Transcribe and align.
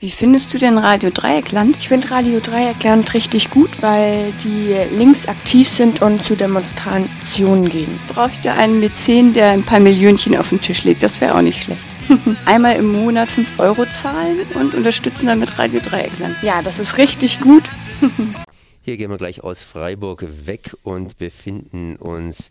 Wie 0.00 0.12
findest 0.12 0.54
du 0.54 0.58
denn 0.58 0.78
Radio 0.78 1.10
Dreieckland? 1.10 1.76
Ich 1.80 1.88
finde 1.88 2.08
Radio 2.12 2.38
Dreieckland 2.38 3.14
richtig 3.14 3.50
gut, 3.50 3.82
weil 3.82 4.32
die 4.44 4.72
links 4.96 5.26
aktiv 5.26 5.68
sind 5.68 6.02
und 6.02 6.24
zu 6.24 6.36
Demonstrationen 6.36 7.68
gehen. 7.68 7.98
Bräuchte 8.06 8.52
einen 8.52 8.78
Mäzen, 8.78 9.32
der 9.34 9.50
ein 9.50 9.64
paar 9.64 9.80
Millionchen 9.80 10.36
auf 10.36 10.50
den 10.50 10.60
Tisch 10.60 10.84
legt. 10.84 11.02
Das 11.02 11.20
wäre 11.20 11.34
auch 11.34 11.42
nicht 11.42 11.64
schlecht. 11.64 11.80
Einmal 12.46 12.76
im 12.76 12.92
Monat 12.92 13.28
5 13.28 13.58
Euro 13.58 13.86
zahlen 13.86 14.38
und 14.54 14.72
unterstützen 14.72 15.26
damit 15.26 15.58
Radio 15.58 15.80
Dreieckland. 15.80 16.36
Ja, 16.44 16.62
das 16.62 16.78
ist 16.78 16.96
richtig 16.96 17.40
gut. 17.40 17.64
Hier 18.82 18.98
gehen 18.98 19.10
wir 19.10 19.18
gleich 19.18 19.42
aus 19.42 19.64
Freiburg 19.64 20.24
weg 20.46 20.76
und 20.84 21.18
befinden 21.18 21.96
uns 21.96 22.50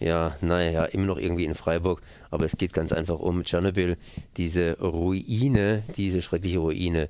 ja, 0.00 0.34
naja, 0.40 0.86
immer 0.86 1.06
noch 1.06 1.18
irgendwie 1.18 1.44
in 1.44 1.54
Freiburg, 1.54 2.02
aber 2.30 2.46
es 2.46 2.56
geht 2.56 2.72
ganz 2.72 2.92
einfach 2.92 3.18
um 3.18 3.44
Tschernobyl, 3.44 3.96
diese 4.36 4.78
Ruine, 4.80 5.82
diese 5.96 6.22
schreckliche 6.22 6.58
Ruine. 6.58 7.08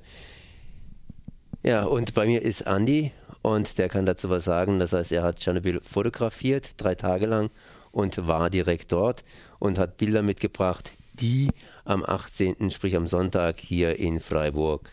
Ja, 1.63 1.85
und 1.85 2.13
bei 2.13 2.25
mir 2.25 2.41
ist 2.41 2.67
Andi 2.67 3.11
und 3.41 3.77
der 3.77 3.87
kann 3.87 4.05
dazu 4.05 4.29
was 4.29 4.43
sagen. 4.43 4.79
Das 4.79 4.93
heißt, 4.93 5.11
er 5.11 5.23
hat 5.23 5.37
Tschernobyl 5.37 5.79
fotografiert, 5.81 6.73
drei 6.77 6.95
Tage 6.95 7.27
lang 7.27 7.49
und 7.91 8.27
war 8.27 8.49
direkt 8.49 8.91
dort 8.91 9.23
und 9.59 9.77
hat 9.77 9.97
Bilder 9.97 10.21
mitgebracht, 10.21 10.91
die 11.13 11.49
am 11.85 12.03
18., 12.03 12.71
sprich 12.71 12.95
am 12.95 13.07
Sonntag 13.07 13.59
hier 13.59 13.97
in 13.99 14.19
Freiburg 14.19 14.89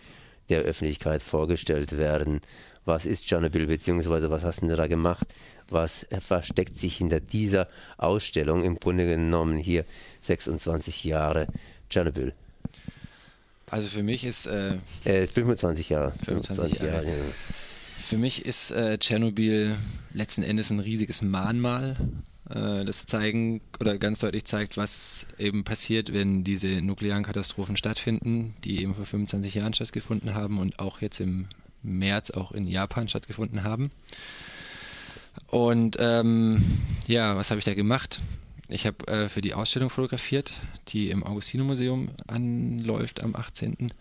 der 0.49 0.61
Öffentlichkeit 0.61 1.23
vorgestellt 1.23 1.99
werden. 1.99 2.41
Was 2.89 3.07
ist 3.07 3.27
Tschernobyl, 3.27 3.67
beziehungsweise 3.67 4.31
was 4.31 4.45
hast 4.45 4.63
du 4.63 4.75
da 4.75 4.87
gemacht? 4.87 5.27
was 5.71 6.07
versteckt 6.21 6.79
sich 6.79 6.97
hinter 6.97 7.21
dieser 7.21 7.69
Ausstellung, 7.97 8.65
im 8.65 8.79
Grunde 8.79 9.07
genommen 9.07 9.59
hier 9.59 9.85
26 10.23 11.05
Jahre 11.05 11.47
Tschernobyl. 11.91 12.33
Also 13.71 13.89
für 13.89 14.03
mich 14.03 14.25
ist 14.25 14.47
äh, 14.47 14.77
äh, 15.05 15.27
25 15.27 15.91
Jahre. 15.91 16.13
25, 16.25 16.79
25 16.79 16.83
Jahre. 16.83 17.07
Jahre. 17.07 17.33
Für 18.03 18.17
mich 18.17 18.47
ist 18.47 18.71
äh, 18.71 18.97
Tschernobyl 18.97 19.77
letzten 20.15 20.43
Endes 20.43 20.71
ein 20.71 20.81
riesiges 20.81 21.21
Mahnmal, 21.21 21.97
äh, 22.49 22.85
das 22.85 23.05
zeigen 23.05 23.61
oder 23.79 23.99
ganz 23.99 24.21
deutlich 24.21 24.45
zeigt, 24.45 24.79
was 24.79 25.27
eben 25.39 25.65
passiert, 25.65 26.15
wenn 26.15 26.45
diese 26.45 26.81
nuklearen 26.81 27.25
Katastrophen 27.25 27.77
stattfinden, 27.77 28.55
die 28.65 28.81
eben 28.81 28.95
vor 28.95 29.05
25 29.05 29.55
Jahren 29.55 29.75
stattgefunden 29.75 30.35
haben 30.35 30.59
und 30.59 30.79
auch 30.79 31.03
jetzt 31.03 31.21
im 31.21 31.47
März 31.83 32.31
auch 32.31 32.53
in 32.53 32.67
Japan 32.67 33.09
stattgefunden 33.09 33.65
haben. 33.65 33.91
Und 35.47 35.97
ähm, 36.01 36.63
ja, 37.07 37.37
was 37.37 37.51
habe 37.51 37.59
ich 37.59 37.65
da 37.65 37.75
gemacht? 37.75 38.21
Ich 38.69 38.87
habe 38.87 39.07
äh, 39.07 39.29
für 39.29 39.41
die 39.41 39.55
Ausstellung 39.55 39.89
fotografiert, 39.89 40.53
die 40.89 41.11
im 41.11 41.25
Augustino-Museum 41.25 42.11
anläuft 42.27 43.23
am 43.23 43.35
18. 43.35 43.93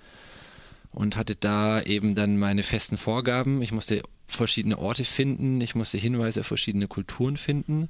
Und 0.91 1.15
hatte 1.15 1.35
da 1.35 1.81
eben 1.81 2.15
dann 2.15 2.37
meine 2.37 2.63
festen 2.63 2.97
Vorgaben. 2.97 3.61
Ich 3.61 3.71
musste 3.71 4.01
verschiedene 4.27 4.77
Orte 4.77 5.05
finden, 5.05 5.61
ich 5.61 5.75
musste 5.75 5.97
Hinweise 5.97 6.41
auf 6.41 6.47
verschiedene 6.47 6.87
Kulturen 6.87 7.37
finden, 7.37 7.89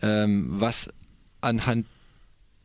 ähm, 0.00 0.46
was 0.60 0.90
anhand 1.40 1.86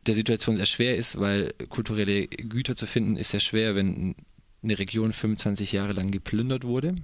der 0.06 0.14
Situation 0.14 0.56
sehr 0.56 0.66
schwer 0.66 0.96
ist, 0.96 1.18
weil 1.18 1.52
kulturelle 1.68 2.26
Güter 2.28 2.76
zu 2.76 2.86
finden 2.86 3.16
ist 3.16 3.30
sehr 3.30 3.40
schwer, 3.40 3.74
wenn 3.74 4.14
eine 4.62 4.78
Region 4.78 5.12
25 5.12 5.72
Jahre 5.72 5.92
lang 5.92 6.10
geplündert 6.10 6.64
wurde. 6.64 6.96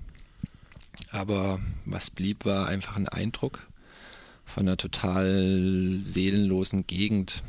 Aber 1.11 1.61
was 1.85 2.11
blieb, 2.11 2.45
war 2.45 2.69
einfach 2.69 2.97
ein 2.97 3.09
Eindruck 3.09 3.67
von 4.45 4.65
einer 4.65 4.77
total 4.77 6.01
seelenlosen 6.03 6.87
Gegend. 6.87 7.43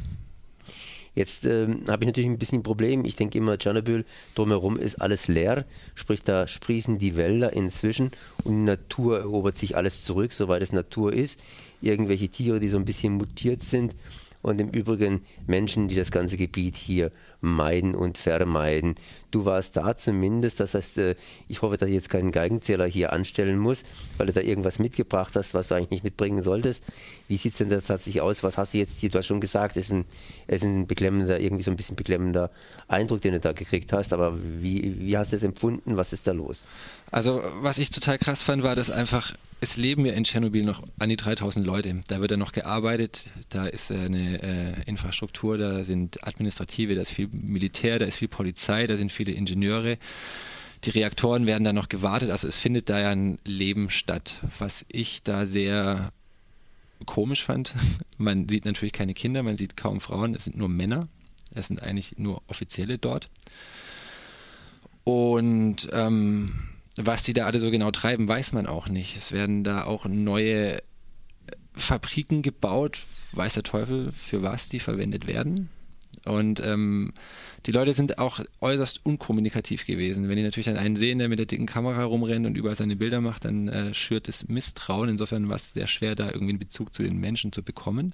Jetzt 1.14 1.46
ähm, 1.46 1.84
habe 1.88 2.04
ich 2.04 2.08
natürlich 2.08 2.30
ein 2.30 2.38
bisschen 2.38 2.60
ein 2.60 2.64
Problem. 2.64 3.06
Ich 3.06 3.16
denke 3.16 3.38
immer, 3.38 3.58
Tschernobyl 3.58 4.06
drumherum 4.36 4.78
ist 4.78 5.02
alles 5.02 5.28
leer, 5.30 5.66
sprich 5.96 6.24
da 6.24 6.46
sprießen 6.46 7.00
die 7.00 7.16
Wälder 7.16 7.54
inzwischen 7.54 8.12
und 8.44 8.54
die 8.54 8.64
Natur 8.64 9.20
erobert 9.20 9.58
sich 9.58 9.78
alles 9.78 10.04
zurück, 10.04 10.34
soweit 10.34 10.62
es 10.62 10.74
Natur 10.74 11.14
ist. 11.14 11.40
Irgendwelche 11.82 12.28
Tiere, 12.28 12.60
die 12.60 12.68
so 12.68 12.78
ein 12.78 12.86
bisschen 12.86 13.14
mutiert 13.14 13.64
sind 13.64 13.96
und 14.42 14.60
im 14.60 14.70
Übrigen 14.70 15.22
Menschen, 15.48 15.88
die 15.88 15.96
das 15.96 16.12
ganze 16.12 16.38
Gebiet 16.38 16.76
hier 16.76 17.12
meiden 17.40 17.96
und 17.96 18.18
vermeiden. 18.18 18.96
Du 19.36 19.44
warst 19.44 19.76
da 19.76 19.98
zumindest, 19.98 20.62
das 20.62 20.76
heißt, 20.76 20.98
äh, 20.98 21.16
ich 21.50 21.62
hoffe, 21.62 21.76
dass 21.76 21.90
ich 21.90 21.96
jetzt 21.96 22.10
keinen 22.10 22.32
Geigenzähler 22.32 22.86
hier 22.86 23.12
anstellen 23.12 23.60
muss, 23.60 23.84
weil 24.16 24.28
du 24.28 24.32
da 24.32 24.40
irgendwas 24.40 24.80
mitgebracht 24.80 25.36
hast, 25.36 25.54
was 25.54 25.68
du 25.68 25.76
eigentlich 25.76 25.90
nicht 25.90 26.04
mitbringen 26.06 26.42
solltest. 26.42 26.86
Wie 27.28 27.36
sieht 27.36 27.52
es 27.52 27.58
denn 27.58 27.70
da 27.70 27.82
tatsächlich 27.82 28.22
aus? 28.22 28.44
Was 28.44 28.58
hast 28.58 28.74
du 28.74 28.78
jetzt 28.78 28.98
hier, 29.02 29.10
du 29.10 29.18
hast 29.18 29.26
schon 29.26 29.42
gesagt, 29.42 29.76
es 29.76 29.88
ist 29.88 29.92
ein, 29.92 30.06
es 30.48 30.62
ist 30.62 30.64
ein 30.64 30.88
beklemmender, 30.88 31.38
irgendwie 31.42 31.64
so 31.64 31.72
ein 31.72 31.76
bisschen 31.76 31.98
beklemmender 31.98 32.50
Eindruck, 32.88 33.20
den 33.20 33.34
du 33.34 33.42
da 33.42 33.52
gekriegt 33.52 33.92
hast, 33.92 34.14
aber 34.14 34.38
wie, 34.42 35.02
wie 35.02 35.18
hast 35.18 35.34
du 35.34 35.36
es 35.36 35.44
empfunden? 35.44 35.98
Was 35.98 36.14
ist 36.14 36.28
da 36.28 36.32
los? 36.32 36.66
Also, 37.12 37.44
was 37.60 37.78
ich 37.78 37.90
total 37.90 38.18
krass 38.18 38.42
fand, 38.42 38.64
war, 38.64 38.78
dass 38.78 38.90
einfach 38.90 39.34
es 39.62 39.78
leben 39.78 40.06
ja 40.06 40.14
in 40.14 40.24
Tschernobyl 40.24 40.64
noch 40.64 40.84
an 41.00 41.10
die 41.10 41.16
3000 41.16 41.66
Leute. 41.66 42.04
Da 42.08 42.20
wird 42.20 42.32
ja 42.32 42.38
noch 42.38 42.52
gearbeitet, 42.52 43.30
da 43.50 43.66
ist 43.66 43.92
eine 43.92 44.42
äh, 44.44 44.74
Infrastruktur, 44.86 45.58
da 45.58 45.84
sind 45.84 46.26
Administrative, 46.28 46.96
da 46.96 47.02
ist 47.02 47.12
viel 47.12 47.30
Militär, 47.32 47.98
da 47.98 48.06
ist 48.06 48.18
viel 48.18 48.28
Polizei, 48.28 48.86
da 48.86 48.98
sind 48.98 49.12
viele 49.12 49.25
Ingenieure. 49.32 49.98
Die 50.84 50.90
Reaktoren 50.92 51.46
werden 51.46 51.64
da 51.64 51.74
noch 51.74 51.90
gewartet, 51.90 52.30
also 52.30 52.48
es 52.48 52.58
findet 52.58 52.90
da 52.90 53.00
ja 53.00 53.10
ein 53.10 53.40
Leben 53.44 53.90
statt, 53.90 54.42
was 54.60 54.86
ich 54.88 55.24
da 55.24 55.46
sehr 55.46 56.12
komisch 57.06 57.44
fand. 57.44 57.74
Man 58.18 58.48
sieht 58.48 58.66
natürlich 58.66 58.94
keine 58.94 59.14
Kinder, 59.14 59.44
man 59.44 59.58
sieht 59.58 59.76
kaum 59.76 60.00
Frauen, 60.00 60.36
es 60.36 60.46
sind 60.46 60.58
nur 60.58 60.70
Männer, 60.70 61.10
es 61.54 61.68
sind 61.68 61.84
eigentlich 61.84 62.18
nur 62.18 62.42
Offizielle 62.48 62.98
dort. 62.98 63.30
Und 65.04 65.90
ähm, 65.92 66.54
was 66.96 67.24
die 67.24 67.34
da 67.34 67.46
alle 67.46 67.60
so 67.60 67.70
genau 67.72 67.92
treiben, 67.92 68.28
weiß 68.28 68.54
man 68.54 68.68
auch 68.68 68.88
nicht. 68.88 69.18
Es 69.18 69.32
werden 69.32 69.64
da 69.64 69.84
auch 69.84 70.06
neue 70.06 70.82
Fabriken 71.74 72.42
gebaut, 72.42 73.02
weiß 73.34 73.56
der 73.56 73.64
Teufel, 73.64 74.12
für 74.14 74.42
was 74.42 74.70
die 74.70 74.80
verwendet 74.80 75.28
werden. 75.28 75.70
Und 76.26 76.60
ähm, 76.60 77.14
die 77.66 77.72
Leute 77.72 77.94
sind 77.94 78.20
auch 78.20 78.40
äußerst 78.62 79.02
unkommunikativ 79.04 79.86
gewesen. 79.86 80.28
Wenn 80.30 80.38
die 80.38 80.44
natürlich 80.44 80.66
dann 80.66 80.78
einen 80.78 80.96
sehen, 80.96 81.20
der 81.20 81.30
mit 81.30 81.40
der 81.40 81.46
dicken 81.46 81.66
Kamera 81.66 82.04
rumrennt 82.04 82.46
und 82.46 82.58
überall 82.58 82.76
seine 82.76 82.96
Bilder 82.96 83.22
macht, 83.22 83.46
dann 83.46 83.68
äh, 83.68 83.94
schürt 83.94 84.28
es 84.28 84.48
Misstrauen. 84.48 85.10
Insofern 85.10 85.50
war 85.50 85.56
es 85.56 85.74
sehr 85.74 85.88
schwer, 85.88 86.16
da 86.16 86.26
irgendwie 86.28 86.52
einen 86.52 86.60
Bezug 86.60 86.94
zu 86.94 87.04
den 87.04 87.18
Menschen 87.20 87.52
zu 87.52 87.64
bekommen. 87.64 88.14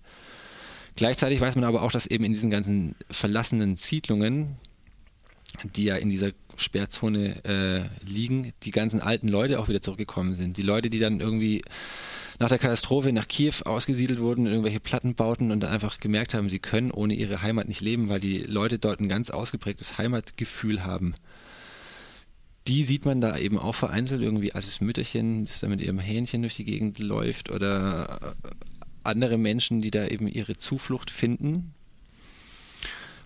Gleichzeitig 0.96 1.40
weiß 1.40 1.56
man 1.56 1.64
aber 1.64 1.82
auch, 1.82 1.92
dass 1.92 2.06
eben 2.06 2.26
in 2.26 2.34
diesen 2.34 2.50
ganzen 2.50 2.96
verlassenen 3.10 3.78
Siedlungen, 3.78 4.58
die 5.76 5.86
ja 5.86 5.96
in 5.96 6.10
dieser 6.10 6.32
Sperrzone 6.58 7.44
äh, 7.44 8.06
liegen, 8.06 8.54
die 8.64 8.72
ganzen 8.72 9.02
alten 9.02 9.28
Leute 9.28 9.60
auch 9.60 9.68
wieder 9.68 9.82
zurückgekommen 9.82 10.36
sind. 10.36 10.58
Die 10.58 10.62
Leute, 10.62 10.90
die 10.90 11.00
dann 11.00 11.20
irgendwie 11.20 11.64
nach 12.42 12.50
der 12.50 12.58
Katastrophe 12.58 13.14
nach 13.14 13.28
Kiew 13.28 13.54
ausgesiedelt 13.66 14.20
wurden, 14.20 14.48
irgendwelche 14.48 14.80
Platten 14.80 15.14
bauten 15.14 15.52
und 15.52 15.60
dann 15.60 15.72
einfach 15.72 16.00
gemerkt 16.00 16.34
haben, 16.34 16.50
sie 16.50 16.58
können 16.58 16.90
ohne 16.90 17.14
ihre 17.14 17.44
Heimat 17.44 17.68
nicht 17.68 17.82
leben, 17.82 18.10
weil 18.10 18.20
die 18.20 18.40
Leute 18.40 18.80
dort 18.80 19.00
ein 19.00 19.10
ganz 19.10 19.30
ausgeprägtes 19.30 20.00
Heimatgefühl 20.00 20.84
haben. 20.84 21.14
Die 22.68 22.82
sieht 22.82 23.06
man 23.06 23.22
da 23.22 23.38
eben 23.38 23.60
auch 23.60 23.76
vereinzelt, 23.76 24.24
irgendwie 24.24 24.54
altes 24.54 24.82
Mütterchen, 24.82 25.46
das 25.46 25.60
da 25.60 25.68
mit 25.68 25.82
ihrem 25.82 26.00
Hähnchen 26.00 26.42
durch 26.42 26.56
die 26.56 26.64
Gegend 26.64 26.98
läuft 26.98 27.52
oder 27.52 28.36
andere 29.04 29.38
Menschen, 29.38 29.84
die 29.84 29.92
da 29.92 30.08
eben 30.08 30.28
ihre 30.28 30.58
Zuflucht 30.58 31.12
finden, 31.12 31.76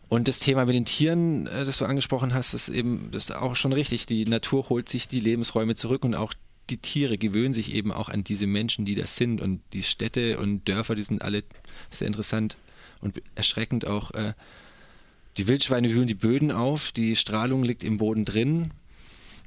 und 0.08 0.28
das 0.28 0.40
Thema 0.40 0.66
mit 0.66 0.76
den 0.76 0.86
Tieren, 0.86 1.48
äh, 1.48 1.66
das 1.66 1.80
du 1.80 1.86
angesprochen 1.86 2.34
hast, 2.34 2.54
ist 2.54 2.70
eben 2.70 3.10
das 3.12 3.30
ist 3.30 3.36
auch 3.36 3.56
schon 3.56 3.74
richtig. 3.74 4.06
Die 4.06 4.26
Natur 4.26 4.70
holt 4.70 4.88
sich 4.88 5.08
die 5.08 5.20
Lebensräume 5.20 5.74
zurück 5.74 6.04
und 6.06 6.14
auch 6.14 6.34
die 6.70 6.78
Tiere 6.78 7.18
gewöhnen 7.18 7.54
sich 7.54 7.74
eben 7.74 7.92
auch 7.92 8.10
an 8.10 8.24
diese 8.24 8.48
Menschen, 8.48 8.86
die 8.86 8.96
das 8.96 9.16
sind. 9.16 9.42
Und 9.42 9.62
die 9.74 9.84
Städte 9.84 10.38
und 10.38 10.68
Dörfer, 10.68 10.96
die 10.96 11.04
sind 11.04 11.22
alle 11.22 11.44
sehr 11.92 12.08
interessant 12.08 12.58
und 13.02 13.22
erschreckend 13.36 13.86
auch. 13.86 14.12
Äh, 14.12 14.34
die 15.38 15.48
Wildschweine 15.48 15.90
wühlen 15.92 16.08
die 16.08 16.16
Böden 16.16 16.52
auf, 16.52 16.92
die 16.92 17.16
Strahlung 17.16 17.64
liegt 17.64 17.84
im 17.84 17.98
Boden 17.98 18.26
drin. 18.26 18.72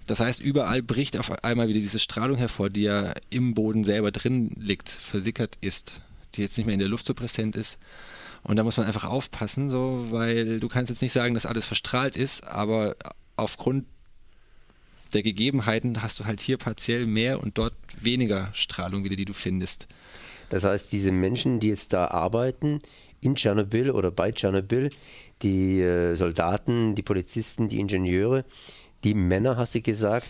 Das 0.06 0.20
heißt, 0.20 0.40
überall 0.40 0.82
bricht 0.82 1.16
auf 1.16 1.44
einmal 1.44 1.68
wieder 1.68 1.80
diese 1.80 1.98
Strahlung 1.98 2.36
hervor, 2.36 2.70
die 2.70 2.82
ja 2.82 3.14
im 3.30 3.54
Boden 3.54 3.84
selber 3.84 4.10
drin 4.10 4.50
liegt, 4.58 4.88
versickert 4.88 5.58
ist, 5.60 6.00
die 6.34 6.42
jetzt 6.42 6.56
nicht 6.56 6.66
mehr 6.66 6.74
in 6.74 6.80
der 6.80 6.88
Luft 6.88 7.06
so 7.06 7.14
präsent 7.14 7.56
ist. 7.56 7.78
Und 8.42 8.56
da 8.56 8.64
muss 8.64 8.76
man 8.76 8.86
einfach 8.86 9.04
aufpassen, 9.04 9.68
so, 9.68 10.06
weil 10.10 10.60
du 10.60 10.68
kannst 10.68 10.90
jetzt 10.90 11.02
nicht 11.02 11.12
sagen, 11.12 11.34
dass 11.34 11.46
alles 11.46 11.66
verstrahlt 11.66 12.16
ist, 12.16 12.46
aber 12.46 12.96
aufgrund 13.36 13.84
der 15.14 15.22
Gegebenheiten 15.22 16.02
hast 16.02 16.20
du 16.20 16.24
halt 16.24 16.40
hier 16.40 16.58
partiell 16.58 17.06
mehr 17.06 17.42
und 17.42 17.58
dort 17.58 17.74
weniger 18.00 18.50
Strahlung 18.52 19.04
wieder, 19.04 19.16
die 19.16 19.24
du 19.24 19.32
findest. 19.32 19.88
Das 20.50 20.64
heißt, 20.64 20.92
diese 20.92 21.12
Menschen, 21.12 21.60
die 21.60 21.68
jetzt 21.68 21.92
da 21.92 22.06
arbeiten, 22.06 22.80
in 23.20 23.34
Tschernobyl 23.34 23.90
oder 23.90 24.10
bei 24.10 24.32
Tschernobyl, 24.32 24.90
die 25.42 25.80
äh, 25.80 26.14
Soldaten, 26.14 26.94
die 26.94 27.02
Polizisten, 27.02 27.68
die 27.68 27.80
Ingenieure, 27.80 28.44
die 29.04 29.14
Männer, 29.14 29.56
hast 29.56 29.74
du 29.74 29.80
gesagt, 29.80 30.26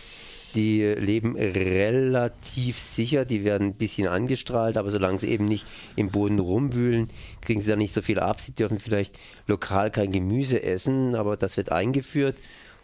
die 0.55 0.81
leben 0.81 1.35
relativ 1.35 2.79
sicher, 2.79 3.23
die 3.23 3.43
werden 3.43 3.67
ein 3.67 3.75
bisschen 3.75 4.07
angestrahlt, 4.07 4.77
aber 4.77 4.89
solange 4.89 5.19
sie 5.19 5.29
eben 5.29 5.45
nicht 5.45 5.65
im 5.95 6.09
Boden 6.09 6.39
rumwühlen, 6.39 7.09
kriegen 7.41 7.61
sie 7.61 7.69
da 7.69 7.75
nicht 7.75 7.93
so 7.93 8.01
viel 8.01 8.19
ab. 8.19 8.41
Sie 8.41 8.53
dürfen 8.53 8.79
vielleicht 8.79 9.19
lokal 9.45 9.91
kein 9.91 10.11
Gemüse 10.11 10.63
essen, 10.63 11.13
aber 11.13 11.37
das 11.37 11.55
wird 11.57 11.71
eingeführt 11.71 12.35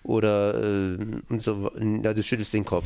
oder 0.06 0.64
äh, 0.64 0.98
und 1.30 1.42
so, 1.42 1.72
ja, 2.04 2.14
du 2.14 2.24
schüttelst 2.24 2.54
den 2.54 2.66
Kopf. 2.66 2.86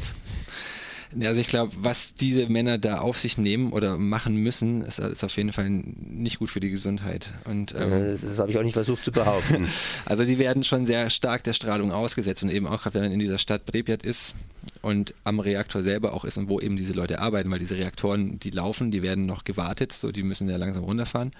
Also 1.20 1.42
ich 1.42 1.48
glaube, 1.48 1.74
was 1.80 2.14
diese 2.14 2.48
Männer 2.50 2.78
da 2.78 3.00
auf 3.00 3.20
sich 3.20 3.40
nehmen 3.40 3.72
oder 3.74 3.98
machen 3.98 4.36
müssen, 4.36 4.84
ist, 4.84 5.00
ist 5.00 5.24
auf 5.24 5.36
jeden 5.38 5.52
Fall 5.52 5.68
nicht 5.68 6.38
gut 6.38 6.52
für 6.52 6.60
die 6.60 6.70
Gesundheit. 6.70 7.34
Und, 7.46 7.74
ähm, 7.76 7.90
das, 7.90 8.22
das 8.22 8.38
habe 8.38 8.52
ich 8.52 8.58
auch 8.60 8.64
nicht 8.64 8.74
versucht 8.74 9.04
zu 9.04 9.12
behaupten. 9.12 9.68
also 10.06 10.24
die 10.24 10.38
werden 10.38 10.64
schon 10.64 10.86
sehr 10.86 11.10
stark 11.10 11.44
der 11.44 11.54
Strahlung 11.54 11.92
ausgesetzt 11.92 12.44
und 12.44 12.50
eben 12.50 12.68
auch 12.68 12.84
gerade 12.84 12.96
wenn 12.96 13.02
man 13.04 13.12
in 13.12 13.20
dieser 13.20 13.40
Stadt 13.40 13.66
Pripyat 13.66 14.04
ist 14.04 14.36
und 14.84 15.16
am 15.24 15.40
Reaktor 15.40 15.82
selber 15.82 16.14
auch 16.14 16.26
ist 16.26 16.38
und 16.38 16.48
wo 16.48 16.60
eben 16.60 16.78
diese 16.78 16.94
Leute 16.94 17.20
arbeiten, 17.20 17.50
weil 17.50 17.60
diese 17.60 17.76
Reaktoren, 17.76 18.40
die 18.40 18.52
laufen, 18.52 18.92
die 18.92 19.02
werden 19.02 19.26
noch 19.26 19.46
gewartet, 19.46 19.94
so 19.94 20.12
die 20.12 20.24
müssen 20.24 20.48
ja 20.48 20.58
langsam 20.58 20.84
runterfahren. 20.84 21.32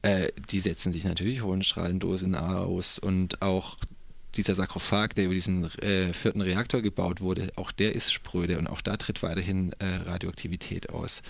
Äh, 0.00 0.28
die 0.50 0.60
setzen 0.60 0.94
sich 0.94 1.04
natürlich 1.04 1.42
hohen 1.42 1.62
Strahlendosen 1.62 2.34
aus 2.34 2.98
und 2.98 3.42
auch 3.42 3.76
dieser 4.36 4.54
Sarkophag, 4.54 5.14
der 5.14 5.26
über 5.26 5.34
diesen 5.34 5.64
äh, 5.80 6.12
vierten 6.12 6.40
Reaktor 6.40 6.82
gebaut 6.82 7.20
wurde, 7.20 7.50
auch 7.56 7.72
der 7.72 7.94
ist 7.94 8.12
spröde 8.12 8.58
und 8.58 8.66
auch 8.66 8.80
da 8.80 8.96
tritt 8.96 9.22
weiterhin 9.22 9.72
äh, 9.78 10.08
Radioaktivität 10.08 10.90
aus. 10.90 11.22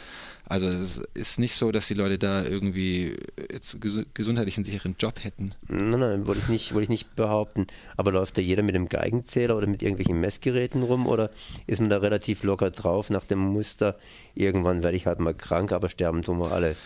Also 0.46 0.69
es 0.69 1.00
ist 1.14 1.38
nicht 1.38 1.54
so, 1.54 1.72
dass 1.72 1.88
die 1.88 1.94
Leute 1.94 2.19
da 2.19 2.44
irgendwie 2.44 3.16
jetzt 3.50 3.81
ges 3.81 4.04
gesundheitlich 4.14 4.56
einen 4.56 4.64
sicheren 4.64 4.96
Job 4.99 5.22
hätten. 5.22 5.54
Nein, 5.69 6.00
nein, 6.00 6.26
wollte 6.26 6.43
ich 6.43 6.49
nicht, 6.49 6.75
wollte 6.75 6.84
ich 6.84 6.88
nicht 6.88 7.16
behaupten. 7.16 7.66
Aber 7.96 8.12
läuft 8.12 8.38
da 8.38 8.43
jeder 8.43 8.62
mit 8.62 8.75
einem 8.75 8.88
Geigenzähler 8.88 9.56
oder 9.56 9.66
mit 9.66 9.82
irgendwelchen 9.82 10.20
Messgeräten 10.20 10.82
rum 10.82 11.06
oder 11.06 11.31
ist 11.66 11.81
man 11.81 11.90
da 11.90 11.98
relativ 11.98 12.43
locker 12.43 12.70
drauf 12.70 13.10
nach 13.10 13.25
dem 13.25 13.38
Muster, 13.38 13.96
irgendwann 14.34 14.82
werde 14.82 14.96
ich 14.96 15.06
halt 15.06 15.20
mal 15.20 15.34
krank, 15.34 15.72
aber 15.72 15.88
sterben 15.88 16.22
tun 16.22 16.38
wir 16.38 16.52
alle? 16.52 16.76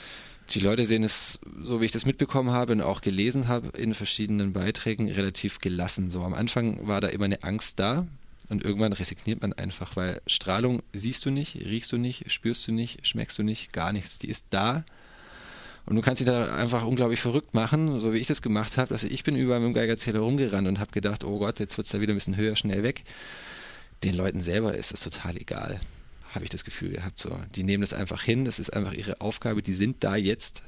Die 0.51 0.61
Leute 0.61 0.87
sehen 0.87 1.03
es, 1.03 1.41
so 1.61 1.81
wie 1.81 1.87
ich 1.87 1.93
das 1.93 2.07
mitbekommen 2.07 2.51
habe 2.51 2.73
und 2.73 2.81
auch 2.81 3.01
gelesen 3.01 3.49
habe 3.49 3.77
in 3.77 3.95
verschiedenen 3.95 4.53
Beiträgen, 4.53 5.11
relativ 5.11 5.59
gelassen. 5.59 6.09
So 6.09 6.23
am 6.23 6.35
Anfang 6.35 6.87
war 6.87 7.01
da 7.01 7.09
immer 7.09 7.25
eine 7.25 7.43
Angst 7.43 7.81
da 7.81 8.07
und 8.49 8.65
irgendwann 8.65 8.93
resigniert 8.93 9.43
man 9.43 9.53
einfach, 9.53 9.97
weil 9.97 10.21
Strahlung 10.27 10.83
siehst 10.93 11.27
du 11.27 11.31
nicht, 11.31 11.57
riechst 11.57 11.91
du 11.91 11.99
nicht, 11.99 12.31
spürst 12.31 12.67
du 12.69 12.73
nicht, 12.73 13.07
schmeckst 13.07 13.39
du 13.39 13.43
nicht, 13.43 13.73
gar 13.73 13.93
nichts. 13.93 14.19
Die 14.19 14.29
ist 14.29 14.47
da 14.51 14.85
und 15.85 15.97
du 15.97 16.03
kannst 16.03 16.21
dich 16.21 16.27
da 16.27 16.55
einfach 16.55 16.85
unglaublich 16.85 17.21
verrückt 17.21 17.55
machen, 17.55 17.99
so 17.99 18.13
wie 18.13 18.19
ich 18.19 18.29
das 18.29 18.41
gemacht 18.41 18.79
habe. 18.79 18.95
Also 18.95 19.09
ich 19.09 19.25
bin 19.25 19.35
überall 19.35 19.61
mit 19.61 19.69
dem 19.69 19.75
Geigerzähler 19.75 20.21
rumgerannt 20.21 20.69
und 20.69 20.79
habe 20.79 20.93
gedacht, 20.93 21.25
oh 21.25 21.41
Gott, 21.41 21.59
jetzt 21.59 21.77
wird 21.77 21.87
es 21.87 21.93
da 21.93 22.01
wieder 22.01 22.13
ein 22.13 22.17
bisschen 22.17 22.37
höher, 22.37 22.55
schnell 22.55 22.85
weg. 22.85 23.03
Den 24.05 24.15
Leuten 24.15 24.43
selber 24.43 24.77
ist 24.77 24.93
es 24.93 25.01
total 25.01 25.37
egal 25.37 25.81
habe 26.35 26.45
ich 26.45 26.51
das 26.51 26.65
Gefühl 26.65 26.91
gehabt. 26.91 27.19
So, 27.19 27.39
die 27.55 27.63
nehmen 27.63 27.83
das 27.83 27.93
einfach 27.93 28.23
hin, 28.23 28.45
das 28.45 28.59
ist 28.59 28.71
einfach 28.71 28.93
ihre 28.93 29.21
Aufgabe, 29.21 29.63
die 29.63 29.75
sind 29.75 30.05
da 30.05 30.17
jetzt 30.17 30.63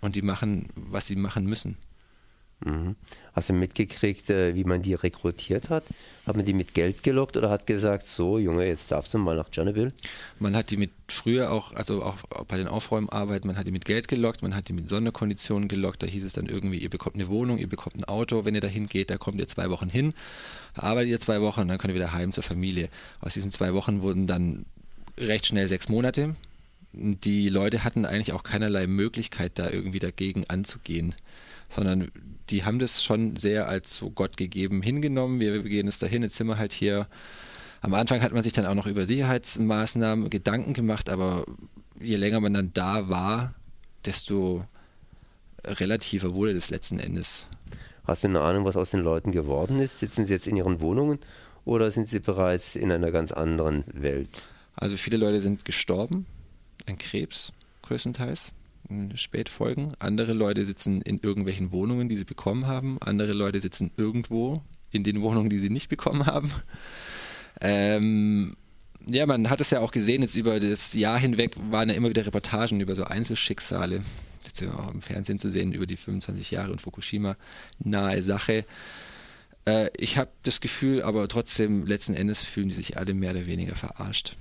und 0.00 0.16
die 0.16 0.22
machen, 0.22 0.68
was 0.74 1.06
sie 1.06 1.16
machen 1.16 1.46
müssen. 1.46 1.76
Mhm. 2.64 2.96
Hast 3.34 3.50
du 3.50 3.52
mitgekriegt, 3.52 4.30
äh, 4.30 4.54
wie 4.54 4.64
man 4.64 4.80
die 4.80 4.94
rekrutiert 4.94 5.70
hat? 5.70 5.84
Hat 6.26 6.36
man 6.36 6.46
die 6.46 6.54
mit 6.54 6.72
Geld 6.72 7.02
gelockt 7.02 7.36
oder 7.36 7.50
hat 7.50 7.66
gesagt, 7.66 8.06
so 8.06 8.38
Junge, 8.38 8.66
jetzt 8.66 8.90
darfst 8.90 9.12
du 9.12 9.18
mal 9.18 9.36
nach 9.36 9.50
Chernobyl? 9.50 9.92
Man 10.38 10.56
hat 10.56 10.70
die 10.70 10.76
mit 10.76 10.90
früher 11.08 11.50
auch, 11.50 11.74
also 11.74 12.02
auch 12.02 12.16
bei 12.48 12.56
den 12.56 12.68
Aufräumarbeiten, 12.68 13.48
man 13.48 13.58
hat 13.58 13.66
die 13.66 13.72
mit 13.72 13.84
Geld 13.84 14.08
gelockt, 14.08 14.42
man 14.42 14.54
hat 14.54 14.68
die 14.68 14.72
mit 14.72 14.88
Sonderkonditionen 14.88 15.68
gelockt. 15.68 16.02
Da 16.02 16.06
hieß 16.06 16.24
es 16.24 16.32
dann 16.32 16.46
irgendwie, 16.46 16.78
ihr 16.78 16.90
bekommt 16.90 17.16
eine 17.16 17.28
Wohnung, 17.28 17.58
ihr 17.58 17.68
bekommt 17.68 17.96
ein 17.96 18.04
Auto, 18.04 18.44
wenn 18.44 18.54
ihr 18.54 18.60
dahin 18.60 18.86
geht, 18.86 19.10
da 19.10 19.18
kommt 19.18 19.38
ihr 19.38 19.48
zwei 19.48 19.68
Wochen 19.68 19.90
hin, 19.90 20.14
arbeitet 20.74 21.10
ihr 21.10 21.20
zwei 21.20 21.42
Wochen 21.42 21.62
und 21.62 21.68
dann 21.68 21.78
könnt 21.78 21.90
ihr 21.90 21.96
wieder 21.96 22.12
heim 22.12 22.32
zur 22.32 22.44
Familie. 22.44 22.88
Aus 23.20 23.34
diesen 23.34 23.50
zwei 23.50 23.74
Wochen 23.74 24.00
wurden 24.00 24.26
dann 24.26 24.64
recht 25.18 25.46
schnell 25.46 25.68
sechs 25.68 25.88
Monate. 25.88 26.36
Die 26.92 27.48
Leute 27.48 27.82
hatten 27.82 28.04
eigentlich 28.04 28.32
auch 28.32 28.42
keinerlei 28.42 28.86
Möglichkeit, 28.86 29.52
da 29.58 29.68
irgendwie 29.68 29.98
dagegen 29.98 30.44
anzugehen, 30.48 31.14
sondern 31.68 32.10
die 32.50 32.64
haben 32.64 32.78
das 32.78 33.02
schon 33.02 33.36
sehr 33.36 33.68
als 33.68 33.96
so 33.96 34.10
Gott 34.10 34.36
gegeben 34.36 34.82
hingenommen. 34.82 35.40
Wir, 35.40 35.62
gehen 35.62 35.86
jetzt 35.86 36.02
dahin, 36.02 36.22
jetzt 36.22 36.36
sind 36.36 36.46
wir 36.46 36.58
halt 36.58 36.72
hier. 36.72 37.08
Am 37.80 37.94
Anfang 37.94 38.22
hat 38.22 38.32
man 38.32 38.42
sich 38.42 38.52
dann 38.52 38.66
auch 38.66 38.74
noch 38.74 38.86
über 38.86 39.06
Sicherheitsmaßnahmen 39.06 40.30
Gedanken 40.30 40.72
gemacht, 40.72 41.08
aber 41.08 41.44
je 42.00 42.16
länger 42.16 42.40
man 42.40 42.54
dann 42.54 42.72
da 42.72 43.08
war, 43.08 43.54
desto 44.04 44.64
relativer 45.64 46.34
wurde 46.34 46.54
das 46.54 46.70
letzten 46.70 46.98
Endes. 46.98 47.46
Hast 48.04 48.22
du 48.22 48.28
eine 48.28 48.40
Ahnung, 48.40 48.64
was 48.64 48.76
aus 48.76 48.90
den 48.90 49.00
Leuten 49.00 49.32
geworden 49.32 49.80
ist? 49.80 49.98
Sitzen 49.98 50.26
sie 50.26 50.34
jetzt 50.34 50.46
in 50.46 50.56
ihren 50.56 50.80
Wohnungen 50.80 51.18
oder 51.64 51.90
sind 51.90 52.08
sie 52.08 52.20
bereits 52.20 52.76
in 52.76 52.92
einer 52.92 53.10
ganz 53.10 53.32
anderen 53.32 53.84
Welt? 53.92 54.42
Also 54.76 54.96
viele 54.96 55.16
Leute 55.16 55.40
sind 55.40 55.64
gestorben, 55.64 56.26
ein 56.86 56.98
Krebs 56.98 57.52
größtenteils 57.82 58.52
in 58.88 59.16
Spätfolgen. 59.16 59.94
Andere 59.98 60.32
Leute 60.32 60.64
sitzen 60.64 61.02
in 61.02 61.20
irgendwelchen 61.20 61.72
Wohnungen, 61.72 62.08
die 62.08 62.16
sie 62.16 62.24
bekommen 62.24 62.66
haben. 62.66 62.98
Andere 63.00 63.32
Leute 63.32 63.60
sitzen 63.60 63.90
irgendwo 63.96 64.62
in 64.90 65.04
den 65.04 65.22
Wohnungen, 65.22 65.50
die 65.50 65.58
sie 65.58 65.70
nicht 65.70 65.88
bekommen 65.88 66.26
haben. 66.26 66.50
Ähm, 67.60 68.56
ja, 69.06 69.26
man 69.26 69.50
hat 69.50 69.60
es 69.60 69.70
ja 69.70 69.80
auch 69.80 69.90
gesehen, 69.90 70.22
jetzt 70.22 70.36
über 70.36 70.60
das 70.60 70.94
Jahr 70.94 71.18
hinweg 71.18 71.56
waren 71.70 71.88
ja 71.88 71.94
immer 71.94 72.08
wieder 72.08 72.26
Reportagen 72.26 72.80
über 72.80 72.94
so 72.94 73.04
Einzelschicksale. 73.04 74.02
Jetzt 74.44 74.60
ja 74.60 74.74
auch 74.74 74.92
im 74.92 75.02
Fernsehen 75.02 75.38
zu 75.38 75.50
sehen 75.50 75.72
über 75.72 75.86
die 75.86 75.96
25 75.96 76.50
Jahre 76.50 76.72
in 76.72 76.78
Fukushima. 76.78 77.36
Nahe 77.78 78.22
Sache. 78.22 78.64
Äh, 79.66 79.90
ich 79.96 80.18
habe 80.18 80.30
das 80.42 80.60
Gefühl, 80.60 81.02
aber 81.02 81.28
trotzdem, 81.28 81.86
letzten 81.86 82.14
Endes 82.14 82.42
fühlen 82.42 82.68
die 82.68 82.74
sich 82.74 82.96
alle 82.96 83.14
mehr 83.14 83.32
oder 83.32 83.46
weniger 83.46 83.74
verarscht. 83.74 84.36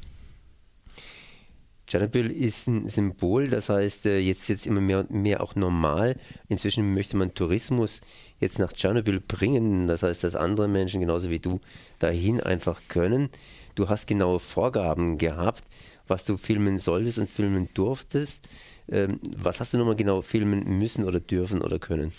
Tschernobyl 1.94 2.32
ist 2.32 2.66
ein 2.66 2.90
Symbol, 2.90 3.50
das 3.50 3.70
heißt, 3.70 4.08
äh, 4.08 4.18
jetzt 4.18 4.48
jetzt 4.48 4.66
immer 4.66 4.82
mehr 4.82 5.02
und 5.02 5.12
mehr 5.12 5.42
auch 5.42 5.54
normal. 5.54 6.16
Inzwischen 6.50 6.96
möchte 6.96 7.16
man 7.16 7.36
Tourismus 7.36 8.02
jetzt 8.40 8.58
nach 8.58 8.74
Tschernobyl 8.74 9.20
bringen, 9.20 9.86
das 9.86 10.02
heißt, 10.02 10.24
dass 10.24 10.34
andere 10.34 10.68
Menschen 10.68 11.02
genauso 11.02 11.30
wie 11.30 11.38
du 11.38 11.62
dahin 12.00 12.42
einfach 12.42 12.82
können. 12.88 13.30
Du 13.76 13.90
hast 13.90 14.08
genaue 14.08 14.40
Vorgaben 14.40 15.20
gehabt, 15.20 15.64
was 16.08 16.26
du 16.26 16.38
filmen 16.38 16.80
solltest 16.80 17.20
und 17.20 17.30
filmen 17.30 17.70
durftest. 17.76 18.50
Ähm, 18.92 19.20
was 19.38 19.60
hast 19.60 19.74
du 19.74 19.78
nochmal 19.78 19.96
genau 19.96 20.24
filmen 20.24 20.80
müssen 20.80 21.04
oder 21.04 21.20
dürfen 21.20 21.62
oder 21.62 21.78
können? 21.78 22.12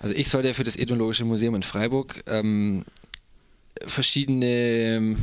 Also 0.00 0.14
ich 0.14 0.28
sollte 0.28 0.52
für 0.52 0.64
das 0.64 0.76
Ethnologische 0.76 1.24
Museum 1.24 1.54
in 1.54 1.62
Freiburg 1.62 2.22
ähm, 2.26 2.84
verschiedene, 3.86 5.16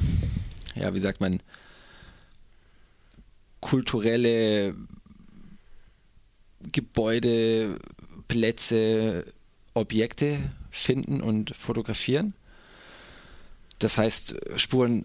ja, 0.74 0.92
wie 0.92 1.00
sagt 1.00 1.22
man, 1.22 1.40
kulturelle 3.62 4.76
Gebäude, 6.72 7.80
Plätze, 8.28 9.26
Objekte 9.74 10.40
finden 10.70 11.22
und 11.22 11.56
fotografieren. 11.56 12.34
Das 13.80 13.98
heißt, 13.98 14.36
Spuren 14.58 15.04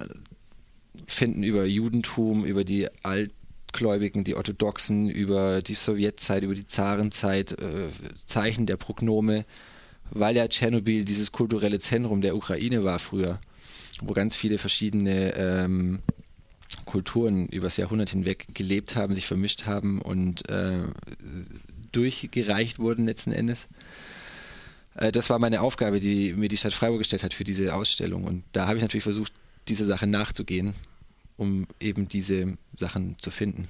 finden 1.07 1.43
über 1.43 1.65
Judentum, 1.65 2.45
über 2.45 2.65
die 2.65 2.89
Altgläubigen, 3.03 4.25
die 4.25 4.35
Orthodoxen, 4.35 5.09
über 5.09 5.63
die 5.63 5.75
Sowjetzeit, 5.75 6.43
über 6.43 6.55
die 6.55 6.67
Zarenzeit, 6.67 7.53
äh, 7.53 7.89
Zeichen 8.27 8.67
der 8.67 8.77
Prognome, 8.77 9.45
weil 10.11 10.37
ja 10.37 10.49
Tschernobyl 10.49 11.05
dieses 11.05 11.33
kulturelle 11.33 11.79
Zentrum 11.79 12.21
der 12.21 12.37
Ukraine 12.37 12.85
war 12.85 12.99
früher, 12.99 13.41
wo 14.03 14.13
ganz 14.13 14.37
viele 14.37 14.59
verschiedene 14.59 15.35
ähm, 15.35 16.01
Kulturen 16.85 17.47
übers 17.47 17.77
Jahrhundert 17.77 18.11
hinweg 18.11 18.47
gelebt 18.55 18.97
haben, 18.97 19.15
sich 19.15 19.27
vermischt 19.27 19.67
haben 19.67 20.01
und 20.01 20.49
äh, 20.49 20.85
durchgereicht 21.93 22.79
wurden 22.79 23.07
letzten 23.07 23.33
Endes. 23.33 23.67
Äh, 24.95 25.13
das 25.13 25.31
war 25.31 25.39
meine 25.39 25.61
Aufgabe, 25.61 26.01
die 26.01 26.33
mir 26.33 26.49
die 26.49 26.57
Stadt 26.57 26.73
Freiburg 26.73 26.99
gestellt 26.99 27.23
hat 27.23 27.35
für 27.35 27.45
diese 27.45 27.75
Ausstellung. 27.75 28.25
Und 28.25 28.45
da 28.53 28.67
habe 28.67 28.77
ich 28.77 28.83
natürlich 28.83 29.05
versucht, 29.05 29.33
dieser 29.69 29.87
Sache 29.87 30.07
nachzugehen, 30.07 30.75
um 31.37 31.67
eben 31.81 32.09
diese 32.09 32.57
Sachen 32.75 33.17
zu 33.19 33.31
finden. 33.31 33.69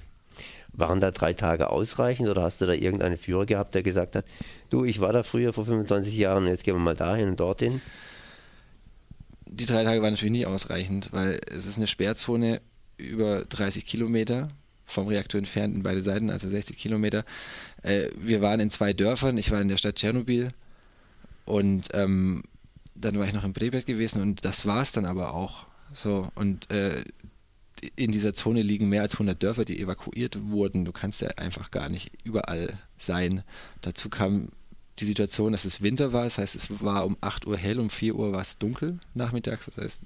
Waren 0.73 0.99
da 0.99 1.11
drei 1.11 1.33
Tage 1.33 1.69
ausreichend 1.71 2.29
oder 2.29 2.43
hast 2.43 2.61
du 2.61 2.65
da 2.65 2.73
irgendeinen 2.73 3.17
Führer 3.17 3.45
gehabt, 3.45 3.73
der 3.73 3.81
gesagt 3.81 4.15
hat, 4.15 4.25
du, 4.69 4.83
ich 4.83 5.01
war 5.01 5.11
da 5.11 5.23
früher 5.23 5.53
vor 5.53 5.65
25 5.65 6.15
Jahren, 6.15 6.45
jetzt 6.45 6.63
gehen 6.63 6.75
wir 6.75 6.79
mal 6.79 6.95
dahin 6.95 7.29
und 7.29 7.39
dorthin? 7.39 7.81
Die 9.45 9.65
drei 9.65 9.83
Tage 9.83 10.01
waren 10.01 10.13
natürlich 10.13 10.33
nie 10.33 10.45
ausreichend, 10.45 11.09
weil 11.13 11.39
es 11.47 11.65
ist 11.65 11.77
eine 11.77 11.87
Sperrzone 11.87 12.61
über 12.97 13.45
30 13.45 13.85
Kilometer 13.85 14.49
vom 14.85 15.07
Reaktor 15.07 15.39
entfernt 15.39 15.75
in 15.75 15.83
beide 15.83 16.01
Seiten, 16.01 16.29
also 16.29 16.47
60 16.47 16.77
Kilometer. 16.77 17.25
Äh, 17.83 18.09
wir 18.17 18.41
waren 18.41 18.59
in 18.59 18.69
zwei 18.69 18.93
Dörfern. 18.93 19.37
Ich 19.37 19.51
war 19.51 19.61
in 19.61 19.67
der 19.67 19.77
Stadt 19.77 19.95
Tschernobyl 19.95 20.49
und 21.45 21.89
ähm, 21.93 22.43
dann 22.95 23.19
war 23.19 23.27
ich 23.27 23.33
noch 23.33 23.43
in 23.43 23.53
Pripyat 23.53 23.85
gewesen 23.85 24.21
und 24.21 24.45
das 24.45 24.65
war 24.65 24.81
es 24.81 24.91
dann 24.91 25.05
aber 25.05 25.33
auch. 25.33 25.65
So 25.93 26.29
und 26.35 26.71
äh, 26.71 27.03
in 27.95 28.11
dieser 28.11 28.33
Zone 28.33 28.61
liegen 28.61 28.89
mehr 28.89 29.03
als 29.03 29.13
100 29.13 29.41
Dörfer, 29.41 29.65
die 29.65 29.79
evakuiert 29.79 30.49
wurden. 30.49 30.85
Du 30.85 30.91
kannst 30.91 31.21
ja 31.21 31.29
einfach 31.37 31.69
gar 31.69 31.89
nicht 31.89 32.11
überall 32.23 32.79
sein. 32.97 33.43
Dazu 33.81 34.09
kam 34.09 34.49
die 34.99 35.05
Situation, 35.05 35.51
dass 35.51 35.65
es 35.65 35.81
Winter 35.81 36.13
war, 36.13 36.23
das 36.23 36.37
heißt, 36.37 36.55
es 36.55 36.67
war 36.81 37.05
um 37.05 37.17
8 37.21 37.45
Uhr 37.45 37.57
hell, 37.57 37.79
um 37.79 37.89
4 37.89 38.15
Uhr 38.15 38.31
war 38.31 38.41
es 38.41 38.57
dunkel 38.57 38.99
nachmittags, 39.13 39.65
das 39.67 39.77
heißt, 39.77 40.01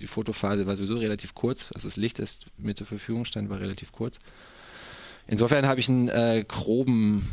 die 0.00 0.06
Fotophase 0.06 0.66
war 0.66 0.76
sowieso 0.76 0.98
relativ 0.98 1.34
kurz, 1.34 1.72
also 1.74 1.88
das 1.88 1.96
Licht, 1.96 2.18
das 2.18 2.40
mir 2.56 2.74
zur 2.74 2.86
Verfügung 2.86 3.24
stand, 3.24 3.50
war 3.50 3.60
relativ 3.60 3.92
kurz. 3.92 4.18
Insofern 5.26 5.66
habe 5.66 5.80
ich 5.80 5.88
einen 5.88 6.08
äh, 6.08 6.44
groben 6.46 7.28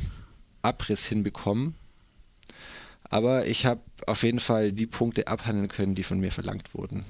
Abriss 0.63 1.05
hinbekommen, 1.05 1.75
Aber 3.09 3.45
ich 3.45 3.67
habe 3.67 3.81
auf 4.07 4.23
jeden 4.23 4.39
Fall 4.39 4.71
die 4.71 4.87
Punkte 4.87 5.27
abhandeln 5.27 5.67
können, 5.67 5.93
die 5.93 6.03
von 6.03 6.19
mir 6.19 6.31
verlangt 6.31 6.73
wurden. 6.73 7.05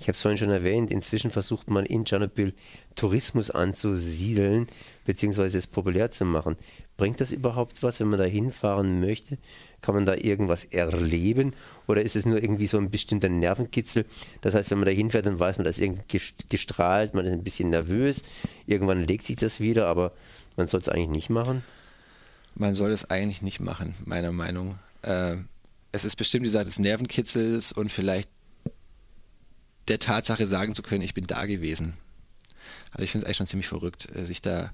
Ich 0.00 0.04
habe 0.04 0.12
es 0.12 0.22
vorhin 0.22 0.38
schon 0.38 0.50
erwähnt, 0.50 0.92
inzwischen 0.92 1.32
versucht 1.32 1.68
man 1.68 1.84
in 1.84 2.04
Tschernobyl 2.04 2.54
Tourismus 2.94 3.50
anzusiedeln, 3.50 4.68
beziehungsweise 5.04 5.58
es 5.58 5.66
populär 5.66 6.12
zu 6.12 6.24
machen. 6.24 6.56
Bringt 6.96 7.20
das 7.20 7.32
überhaupt 7.32 7.82
was, 7.82 7.98
wenn 7.98 8.08
man 8.08 8.20
da 8.20 8.24
hinfahren 8.24 9.00
möchte? 9.00 9.38
Kann 9.82 9.96
man 9.96 10.06
da 10.06 10.14
irgendwas 10.14 10.64
erleben? 10.64 11.52
Oder 11.88 12.02
ist 12.02 12.14
es 12.14 12.26
nur 12.26 12.40
irgendwie 12.40 12.68
so 12.68 12.78
ein 12.78 12.90
bestimmter 12.90 13.28
Nervenkitzel? 13.28 14.04
Das 14.40 14.54
heißt, 14.54 14.70
wenn 14.70 14.78
man 14.78 14.86
da 14.86 14.92
hinfährt, 14.92 15.26
dann 15.26 15.40
weiß 15.40 15.58
man, 15.58 15.64
da 15.64 15.70
ist 15.70 15.80
irgendwie 15.80 16.20
gestrahlt, 16.48 17.14
man 17.14 17.26
ist 17.26 17.32
ein 17.32 17.44
bisschen 17.44 17.70
nervös. 17.70 18.22
Irgendwann 18.66 19.04
legt 19.04 19.26
sich 19.26 19.36
das 19.36 19.58
wieder, 19.58 19.86
aber 19.88 20.12
man 20.56 20.68
soll 20.68 20.80
es 20.80 20.88
eigentlich 20.88 21.10
nicht 21.10 21.30
machen. 21.30 21.64
Man 22.54 22.74
soll 22.74 22.90
es 22.90 23.10
eigentlich 23.10 23.42
nicht 23.42 23.60
machen, 23.60 23.94
meiner 24.04 24.32
Meinung. 24.32 24.78
Äh, 25.02 25.36
es 25.90 26.04
ist 26.04 26.16
bestimmt 26.16 26.44
die 26.44 26.50
Sache 26.50 26.66
des 26.66 26.78
Nervenkitzels 26.78 27.72
und 27.72 27.90
vielleicht 27.90 28.28
der 29.88 29.98
Tatsache 29.98 30.46
sagen 30.46 30.74
zu 30.74 30.82
können, 30.82 31.02
ich 31.02 31.14
bin 31.14 31.26
da 31.26 31.46
gewesen. 31.46 31.94
Also 32.92 33.04
ich 33.04 33.10
finde 33.10 33.24
es 33.24 33.26
eigentlich 33.26 33.36
schon 33.38 33.46
ziemlich 33.46 33.68
verrückt, 33.68 34.08
äh, 34.14 34.24
sich 34.24 34.40
da 34.40 34.70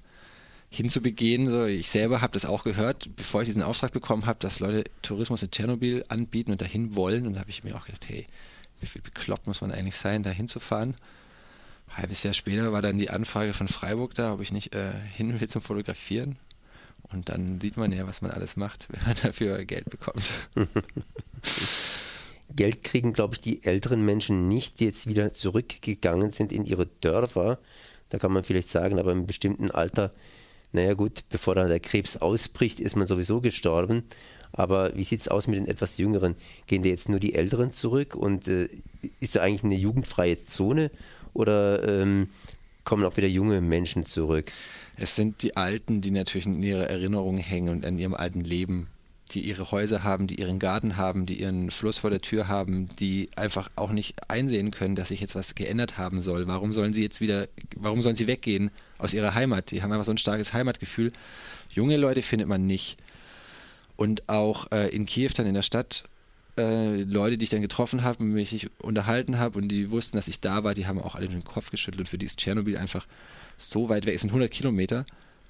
hinzubegehen. 0.70 1.68
Ich 1.68 1.90
selber 1.90 2.20
habe 2.20 2.32
das 2.32 2.46
auch 2.46 2.64
gehört, 2.64 3.14
bevor 3.16 3.42
ich 3.42 3.48
diesen 3.48 3.62
Auftrag 3.62 3.92
bekommen 3.92 4.26
habe, 4.26 4.38
dass 4.40 4.60
Leute 4.60 4.90
Tourismus 5.02 5.42
in 5.42 5.50
Tschernobyl 5.50 6.04
anbieten 6.08 6.50
und 6.50 6.60
dahin 6.60 6.96
wollen. 6.96 7.26
Und 7.26 7.34
da 7.34 7.40
habe 7.40 7.50
ich 7.50 7.64
mir 7.64 7.76
auch 7.76 7.86
gedacht, 7.86 8.08
hey, 8.08 8.24
wie 8.80 8.86
viel 8.86 9.02
bekloppt 9.02 9.46
muss 9.46 9.60
man 9.60 9.70
eigentlich 9.70 9.96
sein, 9.96 10.22
da 10.22 10.30
hinzufahren? 10.30 10.94
Halbes 11.90 12.22
Jahr 12.24 12.34
später 12.34 12.72
war 12.72 12.82
dann 12.82 12.98
die 12.98 13.10
Anfrage 13.10 13.54
von 13.54 13.68
Freiburg 13.68 14.14
da, 14.14 14.32
ob 14.32 14.40
ich 14.40 14.50
nicht 14.50 14.74
äh, 14.74 14.92
hin 15.12 15.38
will 15.40 15.48
zum 15.48 15.62
Fotografieren. 15.62 16.36
Und 17.02 17.28
dann 17.28 17.60
sieht 17.60 17.76
man 17.76 17.92
ja, 17.92 18.06
was 18.06 18.22
man 18.22 18.32
alles 18.32 18.56
macht, 18.56 18.88
wenn 18.90 19.02
man 19.06 19.16
dafür 19.22 19.64
Geld 19.64 19.90
bekommt. 19.90 20.30
Geld 22.56 22.84
kriegen, 22.84 23.12
glaube 23.12 23.34
ich, 23.34 23.40
die 23.40 23.64
älteren 23.64 24.04
Menschen 24.04 24.48
nicht, 24.48 24.80
die 24.80 24.84
jetzt 24.84 25.06
wieder 25.06 25.34
zurückgegangen 25.34 26.30
sind 26.30 26.52
in 26.52 26.64
ihre 26.64 26.86
Dörfer. 27.00 27.58
Da 28.10 28.18
kann 28.18 28.32
man 28.32 28.44
vielleicht 28.44 28.68
sagen, 28.68 28.98
aber 28.98 29.12
im 29.12 29.26
bestimmten 29.26 29.70
Alter, 29.70 30.12
naja 30.72 30.94
gut, 30.94 31.24
bevor 31.30 31.54
dann 31.54 31.68
der 31.68 31.80
Krebs 31.80 32.16
ausbricht, 32.16 32.80
ist 32.80 32.96
man 32.96 33.06
sowieso 33.06 33.40
gestorben. 33.40 34.04
Aber 34.52 34.96
wie 34.96 35.02
sieht 35.02 35.22
es 35.22 35.28
aus 35.28 35.48
mit 35.48 35.58
den 35.58 35.66
etwas 35.66 35.98
Jüngeren? 35.98 36.36
Gehen 36.66 36.84
da 36.84 36.88
jetzt 36.88 37.08
nur 37.08 37.18
die 37.18 37.34
Älteren 37.34 37.72
zurück 37.72 38.14
und 38.14 38.46
äh, 38.46 38.68
ist 39.18 39.34
da 39.34 39.40
eigentlich 39.40 39.64
eine 39.64 39.74
jugendfreie 39.74 40.44
Zone 40.46 40.92
oder 41.32 41.86
ähm, 41.88 42.28
kommen 42.84 43.04
auch 43.04 43.16
wieder 43.16 43.26
junge 43.26 43.60
Menschen 43.60 44.06
zurück? 44.06 44.52
Es 44.96 45.16
sind 45.16 45.42
die 45.42 45.56
Alten, 45.56 46.00
die 46.00 46.12
natürlich 46.12 46.46
in 46.46 46.62
ihrer 46.62 46.88
Erinnerung 46.88 47.38
hängen 47.38 47.70
und 47.70 47.84
an 47.84 47.98
ihrem 47.98 48.14
alten 48.14 48.44
Leben 48.44 48.88
die 49.34 49.40
ihre 49.40 49.70
Häuser 49.70 50.04
haben, 50.04 50.26
die 50.26 50.36
ihren 50.36 50.58
Garten 50.58 50.96
haben, 50.96 51.26
die 51.26 51.40
ihren 51.40 51.70
Fluss 51.70 51.98
vor 51.98 52.10
der 52.10 52.20
Tür 52.20 52.48
haben, 52.48 52.88
die 53.00 53.28
einfach 53.36 53.70
auch 53.76 53.90
nicht 53.90 54.14
einsehen 54.30 54.70
können, 54.70 54.94
dass 54.94 55.08
sich 55.08 55.20
jetzt 55.20 55.34
was 55.34 55.54
geändert 55.54 55.98
haben 55.98 56.22
soll. 56.22 56.46
Warum 56.46 56.72
sollen 56.72 56.92
sie 56.92 57.02
jetzt 57.02 57.20
wieder, 57.20 57.48
warum 57.76 58.02
sollen 58.02 58.16
sie 58.16 58.26
weggehen 58.26 58.70
aus 58.98 59.12
ihrer 59.12 59.34
Heimat? 59.34 59.70
Die 59.70 59.82
haben 59.82 59.92
einfach 59.92 60.04
so 60.04 60.12
ein 60.12 60.18
starkes 60.18 60.52
Heimatgefühl. 60.52 61.12
Junge 61.70 61.96
Leute 61.96 62.22
findet 62.22 62.48
man 62.48 62.66
nicht. 62.66 62.96
Und 63.96 64.28
auch 64.28 64.70
äh, 64.72 64.88
in 64.88 65.06
Kiew 65.06 65.30
dann 65.36 65.46
in 65.46 65.54
der 65.54 65.62
Stadt 65.62 66.04
äh, 66.56 67.02
Leute, 67.02 67.38
die 67.38 67.44
ich 67.44 67.50
dann 67.50 67.62
getroffen 67.62 68.02
habe, 68.02 68.22
mit 68.22 68.50
denen 68.50 68.56
ich 68.56 68.70
unterhalten 68.78 69.38
habe 69.38 69.58
und 69.58 69.68
die 69.68 69.90
wussten, 69.90 70.16
dass 70.16 70.28
ich 70.28 70.40
da 70.40 70.64
war, 70.64 70.74
die 70.74 70.86
haben 70.86 71.00
auch 71.00 71.14
alle 71.14 71.28
den 71.28 71.44
Kopf 71.44 71.70
geschüttelt 71.70 72.00
und 72.00 72.08
für 72.08 72.18
die 72.18 72.26
ist 72.26 72.38
Tschernobyl 72.38 72.76
einfach 72.76 73.06
so 73.56 73.88
weit 73.88 74.06
weg. 74.06 74.14
Es 74.14 74.22
sind 74.22 74.30
100 74.30 74.50
Kilometer 74.50 75.04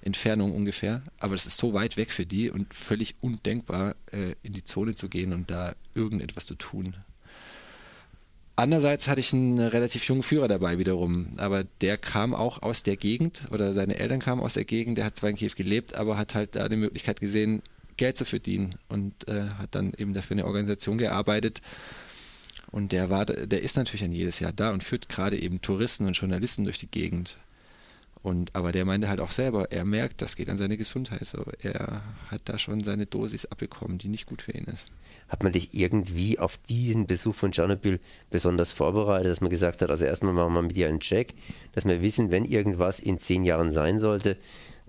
Entfernung 0.04 0.54
ungefähr, 0.54 1.02
aber 1.18 1.34
das 1.34 1.46
ist 1.46 1.56
so 1.56 1.73
weit 1.73 1.96
weg 1.96 2.12
für 2.12 2.26
die 2.26 2.50
und 2.50 2.75
völlig 2.75 3.14
undenkbar, 3.20 3.96
äh, 4.12 4.34
in 4.42 4.52
die 4.52 4.64
Zone 4.64 4.94
zu 4.94 5.08
gehen 5.08 5.32
und 5.32 5.50
da 5.50 5.75
irgendetwas 5.94 6.46
zu 6.46 6.54
tun. 6.54 6.94
Andererseits 8.56 9.08
hatte 9.08 9.20
ich 9.20 9.32
einen 9.32 9.58
relativ 9.58 10.04
jungen 10.04 10.23
Führer 10.23 10.46
dabei 10.46 10.78
wiederum, 10.78 11.32
aber 11.38 11.64
der 11.80 11.96
kam 11.96 12.34
auch 12.34 12.62
aus 12.62 12.84
der 12.84 12.96
Gegend 12.96 13.49
oder 13.50 13.73
seine 13.73 13.99
Eltern 13.99 14.20
kamen 14.20 14.40
aus 14.40 14.54
der 14.54 14.64
Gegend, 14.64 14.99
der 14.99 15.06
hat 15.06 15.16
zwar 15.16 15.30
in 15.30 15.37
Kiew 15.37 15.52
gelebt, 15.56 15.96
aber 15.96 16.16
hat 16.16 16.37
halt 16.37 16.54
da 16.54 16.68
die 16.68 16.76
Möglichkeit 16.76 17.20
gesehen, 17.20 17.62
Geld 17.96 18.16
zu 18.16 18.25
verdienen 18.25 18.76
und 18.88 19.26
äh, 19.26 19.49
hat 19.58 19.75
dann 19.75 19.92
eben 19.96 20.14
dafür 20.14 20.34
eine 20.37 20.46
Organisation 20.46 20.99
gearbeitet. 20.99 21.62
Und 22.70 22.92
der 22.92 23.08
war, 23.08 23.25
der 23.25 23.62
ist 23.62 23.76
natürlich 23.76 24.02
dann 24.02 24.12
jedes 24.12 24.40
Jahr 24.40 24.52
da 24.52 24.73
und 24.73 24.84
führt 24.84 25.08
gerade 25.08 25.40
eben 25.40 25.61
Touristen 25.61 26.06
und 26.06 26.16
Journalisten 26.16 26.64
durch 26.64 26.78
die 26.78 26.90
Gegend. 26.90 27.38
Und, 28.25 28.57
aber 28.57 28.73
der 28.73 28.87
meinte 28.87 29.11
halt 29.11 29.21
auch 29.21 29.33
selber, 29.33 29.71
er 29.71 29.85
merkt, 29.85 30.23
das 30.23 30.35
geht 30.35 30.49
an 30.49 30.57
seine 30.57 30.78
Gesundheit. 30.78 31.26
So, 31.26 31.45
er 31.61 32.00
hat 32.28 32.40
da 32.47 32.57
schon 32.57 32.83
seine 32.83 33.04
Dosis 33.04 33.45
abbekommen, 33.45 33.99
die 33.99 34.09
nicht 34.09 34.25
gut 34.25 34.40
für 34.40 34.52
ihn 34.52 34.64
ist. 34.64 34.87
Hat 35.28 35.43
man 35.43 35.52
dich 35.52 35.75
irgendwie 35.75 36.38
auf 36.38 36.57
diesen 36.57 37.07
Besuch 37.07 37.35
von 37.35 37.52
Tschernobyl 37.52 38.00
besonders 38.31 38.73
vorbereitet, 38.73 39.31
dass 39.31 39.43
man 39.43 39.50
gesagt 39.50 39.83
hat, 39.83 39.90
also 39.90 40.07
erstmal 40.07 40.33
machen 40.33 40.54
wir 40.54 40.62
mit 40.62 40.75
dir 40.75 40.88
einen 40.88 41.00
Check, 41.00 41.35
dass 41.73 41.85
wir 41.85 42.00
wissen, 42.00 42.31
wenn 42.31 42.47
irgendwas 42.47 42.99
in 42.99 43.19
zehn 43.19 43.45
Jahren 43.45 43.71
sein 43.71 43.99
sollte, 43.99 44.38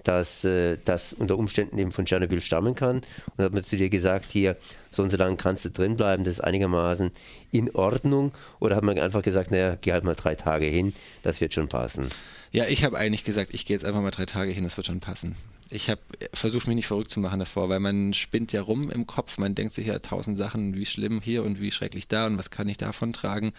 dass 0.05 0.43
äh, 0.43 0.77
das 0.85 1.13
unter 1.13 1.38
Umständen 1.38 1.77
eben 1.77 1.91
von 1.91 2.05
Tschernobyl 2.05 2.41
stammen 2.41 2.75
kann. 2.75 3.01
Und 3.35 3.43
hat 3.43 3.53
man 3.53 3.63
zu 3.63 3.75
dir 3.75 3.89
gesagt, 3.89 4.31
hier, 4.31 4.55
so 4.89 5.03
und 5.03 5.09
so 5.09 5.17
lange 5.17 5.35
kannst 5.35 5.65
du 5.65 5.69
drin 5.69 5.97
bleiben, 5.97 6.24
das 6.24 6.35
ist 6.35 6.41
einigermaßen 6.41 7.12
in 7.51 7.75
Ordnung. 7.75 8.31
Oder 8.59 8.77
hat 8.77 8.83
man 8.83 8.97
einfach 8.97 9.21
gesagt, 9.21 9.51
naja, 9.51 9.75
geh 9.79 9.91
halt 9.91 10.03
mal 10.03 10.15
drei 10.15 10.35
Tage 10.35 10.65
hin, 10.65 10.93
das 11.24 11.41
wird 11.41 11.53
schon 11.53 11.67
passen. 11.67 12.07
Ja, 12.51 12.65
ich 12.67 12.83
habe 12.83 12.97
eigentlich 12.97 13.24
gesagt, 13.24 13.53
ich 13.53 13.65
gehe 13.65 13.75
jetzt 13.75 13.85
einfach 13.85 14.01
mal 14.01 14.12
drei 14.12 14.25
Tage 14.25 14.51
hin, 14.51 14.63
das 14.63 14.77
wird 14.77 14.88
schon 14.88 15.01
passen. 15.01 15.35
Ich 15.69 15.89
habe 15.89 16.01
versucht, 16.31 16.67
mich 16.67 16.75
nicht 16.75 16.88
verrückt 16.88 17.09
zu 17.09 17.19
machen 17.19 17.39
davor, 17.39 17.69
weil 17.69 17.79
man 17.79 18.13
spinnt 18.13 18.53
ja 18.53 18.62
rum 18.62 18.91
im 18.91 19.07
Kopf, 19.07 19.39
man 19.39 19.55
denkt 19.55 19.74
sich 19.74 19.88
ja 19.88 19.97
tausend 19.97 20.38
Sachen, 20.38 20.75
wie 20.75 20.85
schlimm 20.85 21.21
hier 21.21 21.43
und 21.43 21.59
wie 21.59 21.71
schrecklich 21.71 22.07
da 22.07 22.27
und 22.27 22.38
was 22.38 22.51
kann 22.51 22.69
ich 22.69 22.77
davon 22.77 23.13
tragen. 23.13 23.51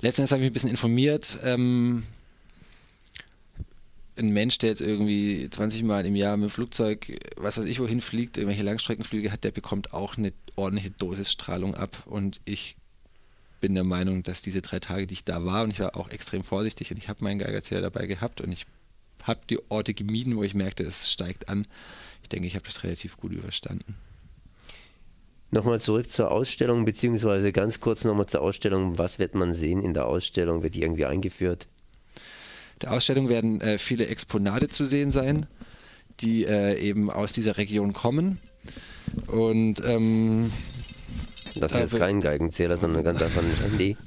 Letztendlich 0.00 0.30
habe 0.30 0.42
ich 0.42 0.44
mich 0.44 0.50
ein 0.50 0.54
bisschen 0.54 0.70
informiert. 0.70 1.38
Ähm, 1.44 2.04
ein 4.18 4.30
Mensch, 4.30 4.58
der 4.58 4.70
jetzt 4.70 4.80
irgendwie 4.80 5.48
20 5.48 5.82
Mal 5.82 6.06
im 6.06 6.16
Jahr 6.16 6.36
mit 6.36 6.50
dem 6.50 6.52
Flugzeug, 6.52 7.18
was 7.36 7.58
weiß 7.58 7.66
ich, 7.66 7.80
wohin 7.80 8.00
fliegt, 8.00 8.36
irgendwelche 8.36 8.62
Langstreckenflüge 8.62 9.32
hat, 9.32 9.44
der 9.44 9.50
bekommt 9.50 9.92
auch 9.92 10.16
eine 10.16 10.32
ordentliche 10.56 10.90
Dosis 10.90 11.30
Strahlung 11.32 11.74
ab. 11.74 12.02
Und 12.06 12.40
ich 12.44 12.76
bin 13.60 13.74
der 13.74 13.84
Meinung, 13.84 14.22
dass 14.22 14.42
diese 14.42 14.62
drei 14.62 14.80
Tage, 14.80 15.06
die 15.06 15.14
ich 15.14 15.24
da 15.24 15.44
war, 15.44 15.64
und 15.64 15.70
ich 15.70 15.80
war 15.80 15.96
auch 15.96 16.10
extrem 16.10 16.44
vorsichtig 16.44 16.90
und 16.90 16.98
ich 16.98 17.08
habe 17.08 17.24
meinen 17.24 17.38
Geigerzähler 17.38 17.80
dabei 17.80 18.06
gehabt 18.06 18.40
und 18.40 18.52
ich 18.52 18.66
habe 19.24 19.40
die 19.48 19.58
Orte 19.70 19.94
gemieden, 19.94 20.36
wo 20.36 20.42
ich 20.42 20.54
merkte, 20.54 20.84
es 20.84 21.10
steigt 21.10 21.48
an. 21.48 21.66
Ich 22.22 22.28
denke, 22.28 22.46
ich 22.46 22.54
habe 22.54 22.66
das 22.66 22.84
relativ 22.84 23.16
gut 23.16 23.32
überstanden. 23.32 23.96
Nochmal 25.50 25.80
zurück 25.80 26.10
zur 26.10 26.30
Ausstellung, 26.30 26.84
beziehungsweise 26.84 27.52
ganz 27.52 27.80
kurz 27.80 28.04
nochmal 28.04 28.26
zur 28.26 28.42
Ausstellung. 28.42 28.98
Was 28.98 29.18
wird 29.18 29.34
man 29.34 29.54
sehen 29.54 29.82
in 29.82 29.94
der 29.94 30.06
Ausstellung? 30.06 30.62
Wird 30.62 30.74
die 30.74 30.82
irgendwie 30.82 31.06
eingeführt? 31.06 31.68
Der 32.82 32.92
Ausstellung 32.92 33.28
werden 33.28 33.60
äh, 33.60 33.78
viele 33.78 34.06
Exponate 34.06 34.68
zu 34.68 34.84
sehen 34.84 35.10
sein, 35.10 35.46
die 36.20 36.44
äh, 36.44 36.78
eben 36.78 37.10
aus 37.10 37.32
dieser 37.32 37.56
Region 37.56 37.92
kommen. 37.92 38.38
Und 39.26 39.82
ähm, 39.84 40.52
das 41.60 41.72
ist 41.72 41.78
jetzt 41.78 41.96
kein 41.96 42.20
Geigenzähler, 42.20 42.76
sondern 42.76 43.04
ganz 43.04 43.22
einfach 43.22 43.42
ein 43.42 43.70
Handy. 43.70 43.96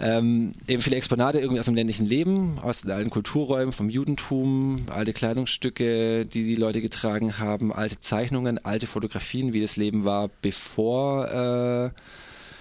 Ähm, 0.00 0.52
eben 0.68 0.80
viele 0.80 0.94
Exponate 0.94 1.40
irgendwie 1.40 1.58
aus 1.58 1.66
dem 1.66 1.74
ländlichen 1.74 2.06
Leben, 2.06 2.60
aus 2.60 2.82
den 2.82 2.92
alten 2.92 3.10
Kulturräumen, 3.10 3.72
vom 3.72 3.90
Judentum, 3.90 4.84
alte 4.90 5.12
Kleidungsstücke, 5.12 6.24
die 6.24 6.44
die 6.44 6.54
Leute 6.54 6.80
getragen 6.80 7.38
haben, 7.38 7.72
alte 7.72 7.98
Zeichnungen, 7.98 8.64
alte 8.64 8.86
Fotografien, 8.86 9.52
wie 9.52 9.60
das 9.60 9.74
Leben 9.74 10.04
war, 10.04 10.30
bevor 10.40 11.92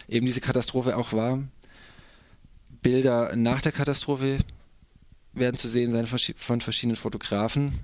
äh, 0.10 0.16
eben 0.16 0.26
diese 0.26 0.42
Katastrophe 0.42 0.98
auch 0.98 1.14
war. 1.14 1.44
Bilder 2.82 3.36
nach 3.36 3.62
der 3.62 3.72
Katastrophe 3.72 4.40
werden 5.38 5.58
zu 5.58 5.68
sehen 5.68 5.92
sein 5.92 6.08
von 6.08 6.62
verschiedenen 6.62 6.96
Fotografen. 6.96 7.80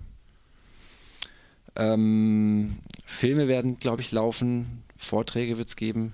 Ähm, 1.76 2.78
Filme 3.06 3.48
werden, 3.48 3.80
glaube 3.80 4.02
ich, 4.02 4.12
laufen, 4.12 4.84
Vorträge 4.98 5.58
wird 5.58 5.70
es 5.70 5.76
geben. 5.76 6.14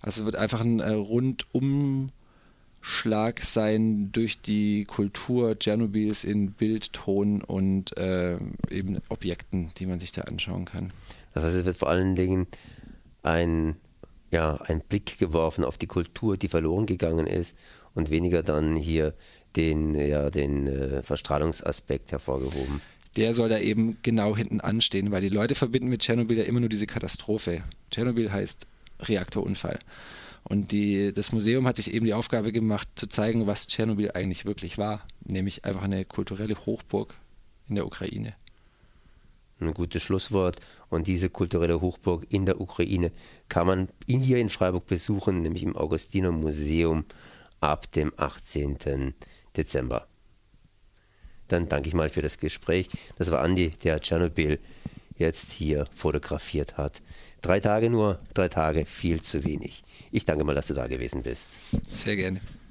Also 0.00 0.20
es 0.20 0.26
wird 0.26 0.36
einfach 0.36 0.60
ein 0.60 0.80
äh, 0.80 0.90
Rundumschlag 0.90 2.12
sein 3.42 4.10
durch 4.12 4.40
die 4.40 4.84
Kultur 4.84 5.58
Tschernobyls 5.58 6.24
in 6.24 6.52
Bild, 6.52 6.92
Ton 6.92 7.40
und 7.42 7.96
äh, 7.96 8.36
eben 8.68 9.00
Objekten, 9.08 9.70
die 9.78 9.86
man 9.86 10.00
sich 10.00 10.12
da 10.12 10.22
anschauen 10.22 10.66
kann. 10.66 10.92
Das 11.32 11.44
heißt, 11.44 11.56
es 11.56 11.64
wird 11.64 11.78
vor 11.78 11.88
allen 11.88 12.16
Dingen 12.16 12.46
ein, 13.22 13.76
ja, 14.30 14.56
ein 14.56 14.80
Blick 14.80 15.18
geworfen 15.18 15.64
auf 15.64 15.78
die 15.78 15.86
Kultur, 15.86 16.36
die 16.36 16.48
verloren 16.48 16.86
gegangen 16.86 17.26
ist 17.26 17.56
und 17.94 18.10
weniger 18.10 18.42
dann 18.42 18.76
hier 18.76 19.14
den, 19.56 19.94
ja, 19.94 20.30
den 20.30 20.66
äh, 20.66 21.02
Verstrahlungsaspekt 21.02 22.12
hervorgehoben 22.12 22.80
der 23.16 23.34
soll 23.34 23.48
da 23.48 23.58
eben 23.58 23.98
genau 24.02 24.36
hinten 24.36 24.60
anstehen, 24.60 25.10
weil 25.10 25.20
die 25.20 25.28
Leute 25.28 25.54
verbinden 25.54 25.88
mit 25.88 26.00
Tschernobyl 26.00 26.38
ja 26.38 26.44
immer 26.44 26.60
nur 26.60 26.68
diese 26.68 26.86
Katastrophe. 26.86 27.62
Tschernobyl 27.90 28.32
heißt 28.32 28.66
Reaktorunfall. 29.00 29.78
Und 30.42 30.72
die, 30.72 31.12
das 31.14 31.32
Museum 31.32 31.66
hat 31.66 31.76
sich 31.76 31.94
eben 31.94 32.04
die 32.04 32.14
Aufgabe 32.14 32.52
gemacht, 32.52 32.88
zu 32.96 33.06
zeigen, 33.06 33.46
was 33.46 33.66
Tschernobyl 33.66 34.10
eigentlich 34.12 34.44
wirklich 34.44 34.76
war, 34.78 35.06
nämlich 35.24 35.64
einfach 35.64 35.82
eine 35.82 36.04
kulturelle 36.04 36.54
Hochburg 36.66 37.14
in 37.68 37.76
der 37.76 37.86
Ukraine. 37.86 38.34
Ein 39.60 39.72
gutes 39.72 40.02
Schlusswort. 40.02 40.60
Und 40.90 41.06
diese 41.06 41.30
kulturelle 41.30 41.80
Hochburg 41.80 42.26
in 42.28 42.44
der 42.44 42.60
Ukraine 42.60 43.10
kann 43.48 43.66
man 43.66 43.88
hier 44.06 44.38
in 44.38 44.48
Freiburg 44.50 44.86
besuchen, 44.86 45.42
nämlich 45.42 45.62
im 45.62 45.76
Augustiner 45.76 46.32
Museum 46.32 47.04
ab 47.60 47.90
dem 47.92 48.12
18. 48.16 49.14
Dezember. 49.56 50.06
Dann 51.48 51.68
danke 51.68 51.88
ich 51.88 51.94
mal 51.94 52.08
für 52.08 52.22
das 52.22 52.38
Gespräch. 52.38 52.88
Das 53.16 53.30
war 53.30 53.42
Andi, 53.42 53.70
der 53.82 54.00
Tschernobyl 54.00 54.58
jetzt 55.16 55.52
hier 55.52 55.86
fotografiert 55.94 56.76
hat. 56.76 57.02
Drei 57.42 57.60
Tage 57.60 57.90
nur, 57.90 58.20
drei 58.32 58.48
Tage, 58.48 58.86
viel 58.86 59.20
zu 59.22 59.44
wenig. 59.44 59.84
Ich 60.10 60.24
danke 60.24 60.44
mal, 60.44 60.54
dass 60.54 60.66
du 60.66 60.74
da 60.74 60.86
gewesen 60.86 61.22
bist. 61.22 61.48
Sehr 61.86 62.16
gerne. 62.16 62.40